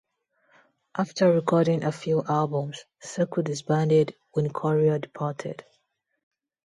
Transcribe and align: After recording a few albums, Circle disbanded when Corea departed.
After 0.97 1.31
recording 1.31 1.83
a 1.83 1.91
few 1.91 2.23
albums, 2.27 2.85
Circle 3.01 3.43
disbanded 3.43 4.15
when 4.31 4.49
Corea 4.49 4.97
departed. 4.97 5.63